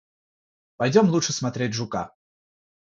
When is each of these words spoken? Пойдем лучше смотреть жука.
Пойдем 0.77 1.09
лучше 1.11 1.31
смотреть 1.31 1.75
жука. 1.75 2.15